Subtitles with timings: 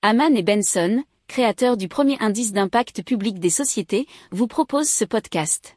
[0.00, 5.76] Haman et Benson, créateurs du premier indice d'impact public des sociétés, vous proposent ce podcast.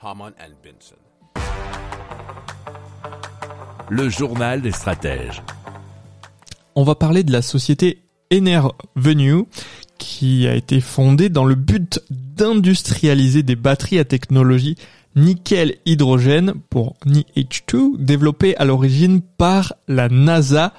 [0.00, 0.94] Haman and Benson.
[3.90, 5.42] Le journal des stratèges.
[6.76, 7.98] On va parler de la société
[8.32, 9.46] Enervenue
[9.98, 14.76] qui a été fondée dans le but d'industrialiser des batteries à technologie
[15.16, 20.72] nickel-hydrogène pour NiH2 développées à l'origine par la NASA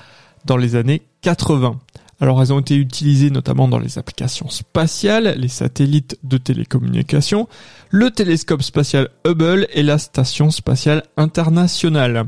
[0.45, 1.79] dans les années 80.
[2.19, 7.47] Alors elles ont été utilisées notamment dans les applications spatiales, les satellites de télécommunications,
[7.89, 12.25] le télescope spatial Hubble et la station spatiale internationale.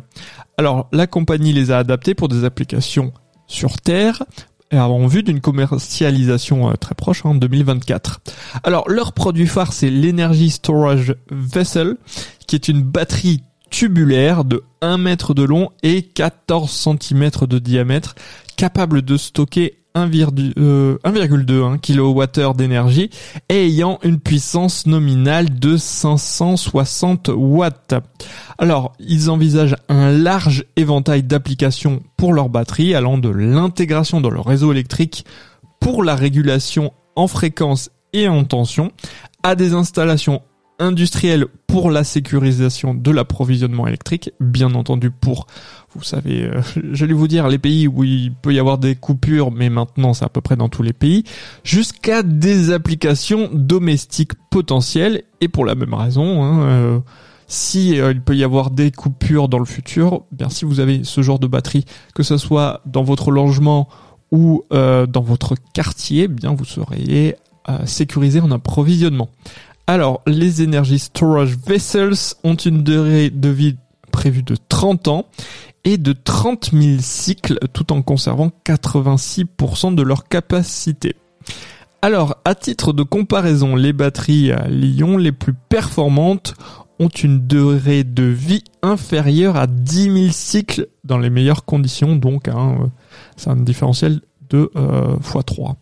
[0.57, 3.13] Alors la compagnie les a adaptées pour des applications
[3.47, 4.23] sur Terre,
[4.71, 8.21] et en vue d'une commercialisation euh, très proche en 2024.
[8.63, 11.95] Alors leur produit phare c'est l'Energy Storage Vessel
[12.45, 18.15] qui est une batterie tubulaire de 1 mètre de long et 14 cm de diamètre
[18.59, 23.09] capable de stocker 1,2 euh, kWh d'énergie
[23.47, 27.93] et ayant une puissance nominale de 560 watts.
[28.57, 34.41] Alors, ils envisagent un large éventail d'applications pour leur batterie allant de l'intégration dans le
[34.41, 35.23] réseau électrique
[35.79, 38.91] pour la régulation en fréquence et en tension
[39.41, 40.41] à des installations
[40.79, 45.45] industriel pour la sécurisation de l'approvisionnement électrique, bien entendu pour,
[45.93, 46.61] vous savez, euh,
[46.93, 50.25] j'allais vous dire les pays où il peut y avoir des coupures, mais maintenant c'est
[50.25, 51.23] à peu près dans tous les pays,
[51.63, 56.99] jusqu'à des applications domestiques potentielles, et pour la même raison, hein, euh,
[57.47, 61.03] si euh, il peut y avoir des coupures dans le futur, bien si vous avez
[61.03, 61.85] ce genre de batterie,
[62.15, 63.89] que ce soit dans votre logement
[64.31, 67.35] ou dans votre quartier, bien vous serez
[67.85, 69.29] sécurisé en approvisionnement.
[69.89, 73.75] Alors, les Energy Storage Vessels ont une durée de vie
[74.11, 75.25] prévue de 30 ans
[75.83, 81.15] et de 30 000 cycles tout en conservant 86% de leur capacité.
[82.03, 86.53] Alors, à titre de comparaison, les batteries à Lyon les plus performantes
[86.99, 92.47] ont une durée de vie inférieure à 10 000 cycles dans les meilleures conditions, donc
[92.47, 92.87] hein, euh,
[93.37, 94.21] c'est un différentiel
[94.51, 95.77] de euh, x3.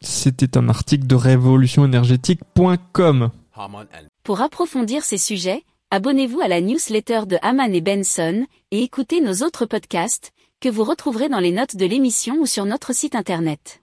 [0.00, 3.30] C'était un article de révolutionénergétique.com.
[4.22, 9.44] Pour approfondir ces sujets, abonnez-vous à la newsletter de Haman et Benson et écoutez nos
[9.44, 13.80] autres podcasts que vous retrouverez dans les notes de l'émission ou sur notre site internet.